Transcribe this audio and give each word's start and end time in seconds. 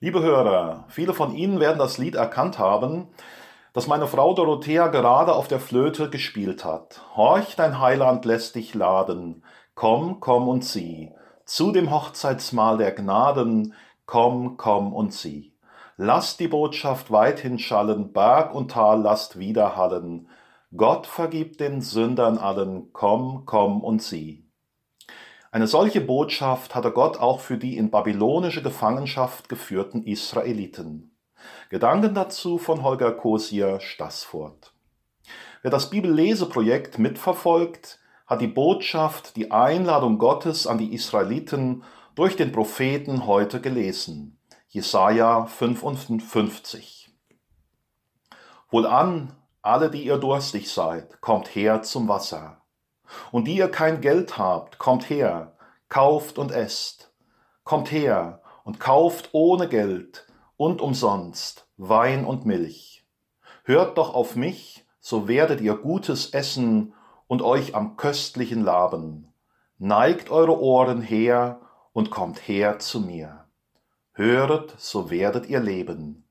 Liebe 0.00 0.22
Hörer, 0.22 0.84
viele 0.86 1.12
von 1.12 1.34
Ihnen 1.34 1.58
werden 1.58 1.80
das 1.80 1.98
Lied 1.98 2.14
erkannt 2.14 2.60
haben, 2.60 3.08
das 3.72 3.88
meine 3.88 4.06
Frau 4.06 4.32
Dorothea 4.32 4.86
gerade 4.86 5.34
auf 5.34 5.48
der 5.48 5.58
Flöte 5.58 6.08
gespielt 6.08 6.64
hat. 6.64 7.00
Horch, 7.16 7.56
dein 7.56 7.80
Heiland 7.80 8.24
lässt 8.24 8.54
dich 8.54 8.74
laden, 8.74 9.42
komm, 9.74 10.20
komm 10.20 10.46
und 10.46 10.64
sieh, 10.64 11.10
zu 11.44 11.72
dem 11.72 11.90
Hochzeitsmahl 11.90 12.78
der 12.78 12.92
Gnaden, 12.92 13.74
komm, 14.06 14.56
komm 14.56 14.92
und 14.92 15.12
sieh. 15.12 15.52
Lasst 15.96 16.38
die 16.38 16.46
Botschaft 16.46 17.10
weithin 17.10 17.58
schallen, 17.58 18.12
Berg 18.12 18.54
und 18.54 18.70
Tal 18.70 19.02
lasst 19.02 19.40
widerhallen, 19.40 20.28
Gott 20.76 21.08
vergibt 21.08 21.58
den 21.58 21.80
Sündern 21.80 22.38
allen, 22.38 22.92
komm, 22.92 23.46
komm 23.46 23.82
und 23.82 24.00
sieh. 24.00 24.47
Eine 25.50 25.66
solche 25.66 26.02
Botschaft 26.02 26.74
hatte 26.74 26.92
Gott 26.92 27.16
auch 27.16 27.40
für 27.40 27.56
die 27.56 27.76
in 27.76 27.90
babylonische 27.90 28.62
Gefangenschaft 28.62 29.48
geführten 29.48 30.02
Israeliten. 30.02 31.16
Gedanken 31.70 32.14
dazu 32.14 32.58
von 32.58 32.82
Holger 32.82 33.12
Kosier 33.12 33.80
Stassfurt. 33.80 34.74
Wer 35.62 35.70
das 35.70 35.88
Bibelleseprojekt 35.88 36.98
mitverfolgt, 36.98 37.98
hat 38.26 38.42
die 38.42 38.46
Botschaft, 38.46 39.36
die 39.36 39.50
Einladung 39.50 40.18
Gottes 40.18 40.66
an 40.66 40.76
die 40.76 40.92
Israeliten 40.92 41.82
durch 42.14 42.36
den 42.36 42.52
Propheten 42.52 43.26
heute 43.26 43.60
gelesen. 43.60 44.38
Jesaja 44.68 45.46
55. 45.46 47.10
Wohlan, 48.70 49.34
alle, 49.62 49.90
die 49.90 50.04
ihr 50.04 50.18
durstig 50.18 50.70
seid, 50.70 51.22
kommt 51.22 51.54
her 51.54 51.80
zum 51.80 52.06
Wasser. 52.06 52.57
Und 53.32 53.46
die 53.46 53.56
ihr 53.56 53.70
kein 53.70 54.00
Geld 54.00 54.38
habt, 54.38 54.78
kommt 54.78 55.08
her, 55.10 55.56
kauft 55.88 56.38
und 56.38 56.52
esst. 56.52 57.12
Kommt 57.64 57.90
her 57.90 58.42
und 58.64 58.80
kauft 58.80 59.30
ohne 59.32 59.68
Geld 59.68 60.26
und 60.56 60.80
umsonst 60.80 61.68
Wein 61.76 62.24
und 62.24 62.44
Milch. 62.44 63.06
Hört 63.64 63.98
doch 63.98 64.14
auf 64.14 64.36
mich, 64.36 64.86
so 65.00 65.28
werdet 65.28 65.60
ihr 65.60 65.74
Gutes 65.74 66.30
essen 66.30 66.94
und 67.26 67.42
euch 67.42 67.74
am 67.74 67.96
köstlichen 67.96 68.64
laben. 68.64 69.32
Neigt 69.78 70.30
eure 70.30 70.60
Ohren 70.60 71.00
her 71.00 71.60
und 71.92 72.10
kommt 72.10 72.48
her 72.48 72.78
zu 72.78 73.00
mir. 73.00 73.44
Höret, 74.12 74.74
so 74.78 75.10
werdet 75.10 75.48
ihr 75.48 75.60
leben. 75.60 76.28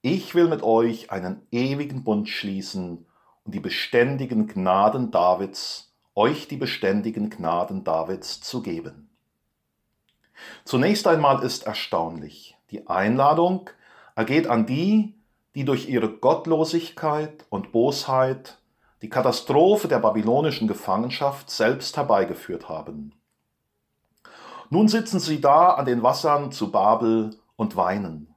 Ich 0.00 0.34
will 0.34 0.48
mit 0.48 0.62
euch 0.62 1.10
einen 1.12 1.46
ewigen 1.52 2.04
Bund 2.04 2.28
schließen 2.28 3.06
und 3.44 3.54
die 3.54 3.60
beständigen 3.60 4.46
Gnaden 4.46 5.10
Davids 5.10 5.87
euch 6.18 6.48
die 6.48 6.56
beständigen 6.56 7.30
Gnaden 7.30 7.84
Davids 7.84 8.40
zu 8.40 8.60
geben. 8.60 9.08
Zunächst 10.64 11.06
einmal 11.06 11.44
ist 11.44 11.64
erstaunlich, 11.64 12.56
die 12.70 12.88
Einladung 12.88 13.70
ergeht 14.16 14.48
an 14.48 14.66
die, 14.66 15.14
die 15.54 15.64
durch 15.64 15.88
ihre 15.88 16.10
Gottlosigkeit 16.10 17.46
und 17.50 17.70
Bosheit 17.70 18.58
die 19.00 19.08
Katastrophe 19.08 19.86
der 19.86 20.00
babylonischen 20.00 20.66
Gefangenschaft 20.66 21.50
selbst 21.50 21.96
herbeigeführt 21.96 22.68
haben. 22.68 23.14
Nun 24.70 24.88
sitzen 24.88 25.20
sie 25.20 25.40
da 25.40 25.70
an 25.70 25.86
den 25.86 26.02
Wassern 26.02 26.50
zu 26.50 26.72
Babel 26.72 27.38
und 27.54 27.76
weinen. 27.76 28.34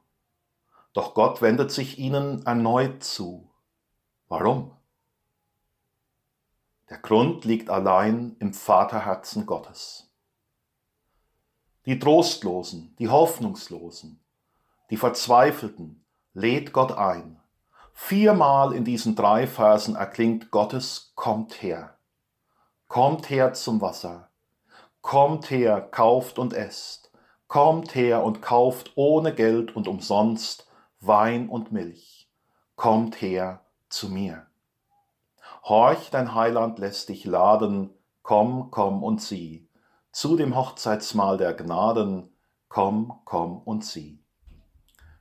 Doch 0.93 1.15
Gott 1.15 1.41
wendet 1.41 1.71
sich 1.71 1.97
ihnen 1.97 2.45
erneut 2.45 3.03
zu. 3.03 3.49
Warum? 4.27 4.71
Der 6.91 6.99
Grund 6.99 7.45
liegt 7.45 7.69
allein 7.69 8.35
im 8.39 8.53
Vaterherzen 8.53 9.45
Gottes. 9.45 10.11
Die 11.85 11.97
Trostlosen, 11.97 12.93
die 12.99 13.07
Hoffnungslosen, 13.07 14.19
die 14.89 14.97
Verzweifelten 14.97 16.03
lädt 16.33 16.73
Gott 16.73 16.91
ein. 16.91 17.39
Viermal 17.93 18.73
in 18.73 18.83
diesen 18.83 19.15
drei 19.15 19.47
Versen 19.47 19.95
erklingt 19.95 20.51
Gottes 20.51 21.13
Kommt 21.15 21.61
her. 21.61 21.95
Kommt 22.89 23.29
her 23.29 23.53
zum 23.53 23.79
Wasser. 23.79 24.29
Kommt 24.99 25.49
her, 25.49 25.79
kauft 25.79 26.37
und 26.39 26.51
esst. 26.51 27.09
Kommt 27.47 27.95
her 27.95 28.21
und 28.21 28.41
kauft 28.41 28.91
ohne 28.95 29.33
Geld 29.33 29.77
und 29.77 29.87
umsonst 29.87 30.69
Wein 30.99 31.47
und 31.47 31.71
Milch. 31.71 32.29
Kommt 32.75 33.21
her 33.21 33.61
zu 33.87 34.09
mir. 34.09 34.50
Horch, 35.63 36.09
dein 36.09 36.33
Heiland 36.33 36.79
lässt 36.79 37.09
dich 37.09 37.23
laden, 37.25 37.91
komm, 38.23 38.71
komm 38.71 39.03
und 39.03 39.21
sieh. 39.21 39.67
Zu 40.11 40.35
dem 40.35 40.55
Hochzeitsmahl 40.55 41.37
der 41.37 41.53
Gnaden, 41.53 42.35
komm, 42.67 43.21
komm 43.25 43.59
und 43.59 43.85
sieh. 43.85 44.23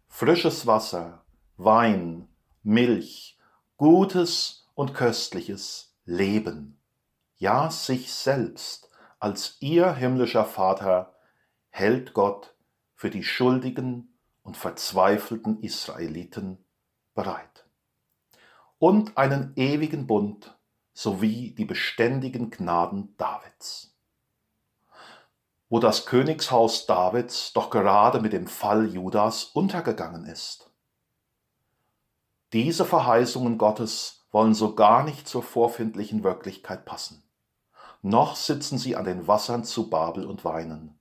Frisches 0.08 0.66
Wasser, 0.66 1.24
Wein, 1.56 2.26
Milch, 2.62 3.38
gutes 3.76 4.66
und 4.74 4.94
köstliches 4.94 5.94
Leben. 6.04 6.80
Ja, 7.36 7.70
sich 7.70 8.12
selbst 8.12 8.90
als 9.18 9.58
ihr 9.60 9.92
himmlischer 9.94 10.46
Vater 10.46 11.14
hält 11.68 12.14
Gott 12.14 12.54
für 12.94 13.10
die 13.10 13.22
schuldigen 13.22 14.16
und 14.42 14.56
verzweifelten 14.56 15.62
Israeliten 15.62 16.64
bereit 17.14 17.69
und 18.80 19.18
einen 19.18 19.52
ewigen 19.56 20.06
Bund 20.06 20.58
sowie 20.94 21.52
die 21.52 21.66
beständigen 21.66 22.50
Gnaden 22.50 23.14
Davids. 23.18 23.94
Wo 25.68 25.78
das 25.78 26.06
Königshaus 26.06 26.86
Davids 26.86 27.52
doch 27.52 27.68
gerade 27.68 28.20
mit 28.20 28.32
dem 28.32 28.46
Fall 28.46 28.92
Judas 28.92 29.44
untergegangen 29.44 30.24
ist. 30.24 30.70
Diese 32.54 32.86
Verheißungen 32.86 33.58
Gottes 33.58 34.26
wollen 34.32 34.54
so 34.54 34.74
gar 34.74 35.04
nicht 35.04 35.28
zur 35.28 35.42
vorfindlichen 35.42 36.24
Wirklichkeit 36.24 36.86
passen. 36.86 37.22
Noch 38.00 38.34
sitzen 38.34 38.78
sie 38.78 38.96
an 38.96 39.04
den 39.04 39.28
Wassern 39.28 39.62
zu 39.62 39.90
Babel 39.90 40.24
und 40.24 40.44
weinen. 40.44 40.98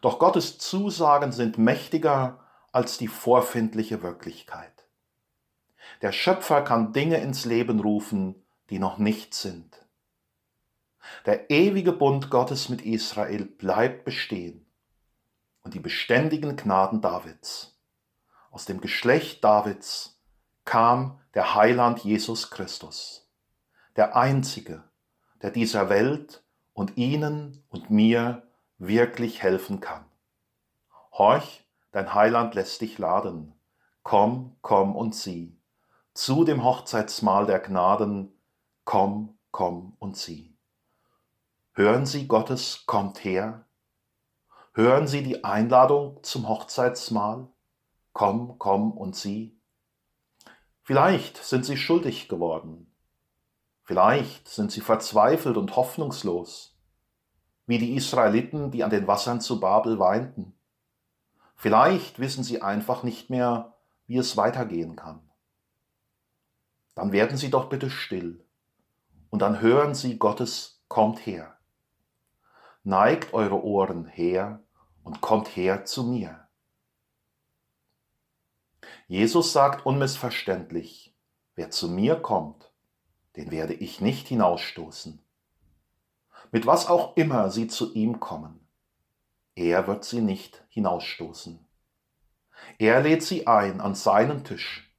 Doch 0.00 0.20
Gottes 0.20 0.58
Zusagen 0.58 1.32
sind 1.32 1.58
mächtiger 1.58 2.38
als 2.70 2.98
die 2.98 3.08
vorfindliche 3.08 4.02
Wirklichkeit. 4.02 4.81
Der 6.02 6.12
Schöpfer 6.12 6.62
kann 6.62 6.92
Dinge 6.92 7.18
ins 7.18 7.44
Leben 7.44 7.80
rufen, 7.80 8.44
die 8.70 8.78
noch 8.78 8.98
nicht 8.98 9.34
sind. 9.34 9.86
Der 11.26 11.50
ewige 11.50 11.92
Bund 11.92 12.30
Gottes 12.30 12.68
mit 12.68 12.82
Israel 12.82 13.44
bleibt 13.44 14.04
bestehen 14.04 14.66
und 15.62 15.74
die 15.74 15.80
beständigen 15.80 16.56
Gnaden 16.56 17.00
Davids. 17.00 17.78
Aus 18.50 18.64
dem 18.64 18.80
Geschlecht 18.80 19.42
Davids 19.44 20.20
kam 20.64 21.20
der 21.34 21.54
Heiland 21.54 22.00
Jesus 22.00 22.50
Christus, 22.50 23.28
der 23.96 24.16
Einzige, 24.16 24.84
der 25.40 25.50
dieser 25.50 25.88
Welt 25.88 26.42
und 26.72 26.96
Ihnen 26.96 27.64
und 27.68 27.90
mir 27.90 28.46
wirklich 28.78 29.42
helfen 29.42 29.80
kann. 29.80 30.04
Horch, 31.12 31.64
dein 31.90 32.14
Heiland 32.14 32.54
lässt 32.54 32.80
dich 32.80 32.98
laden. 32.98 33.54
Komm, 34.02 34.56
komm 34.62 34.96
und 34.96 35.14
sieh 35.14 35.56
zu 36.14 36.44
dem 36.44 36.62
Hochzeitsmahl 36.62 37.46
der 37.46 37.58
Gnaden, 37.58 38.32
komm, 38.84 39.38
komm 39.50 39.96
und 39.98 40.16
sieh. 40.16 40.54
Hören 41.72 42.04
Sie 42.04 42.28
Gottes 42.28 42.84
Kommt 42.86 43.24
her? 43.24 43.64
Hören 44.74 45.06
Sie 45.06 45.22
die 45.22 45.42
Einladung 45.42 46.22
zum 46.22 46.48
Hochzeitsmahl? 46.48 47.48
Komm, 48.12 48.58
komm 48.58 48.92
und 48.92 49.16
sieh. 49.16 49.58
Vielleicht 50.82 51.38
sind 51.38 51.64
Sie 51.64 51.78
schuldig 51.78 52.28
geworden. 52.28 52.92
Vielleicht 53.82 54.48
sind 54.48 54.70
Sie 54.70 54.82
verzweifelt 54.82 55.56
und 55.56 55.76
hoffnungslos, 55.76 56.76
wie 57.66 57.78
die 57.78 57.94
Israeliten, 57.96 58.70
die 58.70 58.84
an 58.84 58.90
den 58.90 59.06
Wassern 59.06 59.40
zu 59.40 59.60
Babel 59.60 59.98
weinten. 59.98 60.54
Vielleicht 61.56 62.18
wissen 62.18 62.44
Sie 62.44 62.60
einfach 62.60 63.02
nicht 63.02 63.30
mehr, 63.30 63.74
wie 64.06 64.18
es 64.18 64.36
weitergehen 64.36 64.94
kann 64.94 65.31
dann 66.94 67.12
werden 67.12 67.36
Sie 67.36 67.50
doch 67.50 67.68
bitte 67.68 67.90
still 67.90 68.44
und 69.30 69.40
dann 69.40 69.60
hören 69.60 69.94
Sie 69.94 70.18
Gottes 70.18 70.82
Kommt 70.88 71.24
her. 71.24 71.56
Neigt 72.84 73.32
eure 73.32 73.64
Ohren 73.64 74.04
her 74.04 74.62
und 75.04 75.22
kommt 75.22 75.48
her 75.56 75.86
zu 75.86 76.04
mir. 76.04 76.48
Jesus 79.06 79.54
sagt 79.54 79.86
unmissverständlich, 79.86 81.16
wer 81.54 81.70
zu 81.70 81.88
mir 81.88 82.16
kommt, 82.16 82.72
den 83.36 83.50
werde 83.50 83.72
ich 83.72 84.02
nicht 84.02 84.28
hinausstoßen. 84.28 85.24
Mit 86.50 86.66
was 86.66 86.88
auch 86.88 87.16
immer 87.16 87.50
sie 87.50 87.68
zu 87.68 87.94
ihm 87.94 88.20
kommen, 88.20 88.68
er 89.54 89.86
wird 89.86 90.04
sie 90.04 90.20
nicht 90.20 90.62
hinausstoßen. 90.68 91.66
Er 92.78 93.00
lädt 93.00 93.22
sie 93.22 93.46
ein 93.46 93.80
an 93.80 93.94
seinen 93.94 94.44
Tisch 94.44 94.91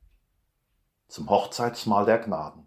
zum 1.08 1.30
Hochzeitsmahl 1.30 2.06
der 2.06 2.20
Gnaden. 2.20 2.66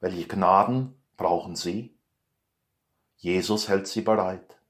Welche 0.00 0.26
Gnaden 0.26 0.94
brauchen 1.16 1.56
Sie? 1.56 1.98
Jesus 3.16 3.68
hält 3.68 3.88
sie 3.88 4.02
bereit 4.02 4.60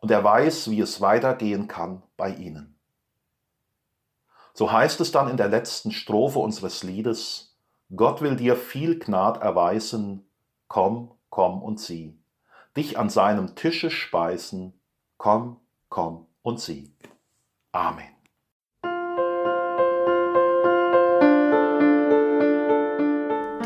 und 0.00 0.10
er 0.10 0.24
weiß, 0.24 0.70
wie 0.70 0.80
es 0.80 1.00
weitergehen 1.00 1.68
kann 1.68 2.02
bei 2.16 2.34
Ihnen. 2.34 2.78
So 4.52 4.70
heißt 4.70 5.00
es 5.00 5.12
dann 5.12 5.28
in 5.28 5.36
der 5.36 5.48
letzten 5.48 5.92
Strophe 5.92 6.40
unseres 6.40 6.82
Liedes, 6.82 7.56
Gott 7.94 8.20
will 8.20 8.36
dir 8.36 8.56
viel 8.56 8.98
Gnad 8.98 9.40
erweisen, 9.42 10.28
komm, 10.68 11.12
komm 11.30 11.62
und 11.62 11.78
sieh. 11.78 12.18
Dich 12.76 12.98
an 12.98 13.10
seinem 13.10 13.54
Tische 13.54 13.90
speisen, 13.90 14.80
komm, 15.16 15.60
komm 15.88 16.26
und 16.42 16.60
sieh. 16.60 16.92
Amen. 17.72 18.13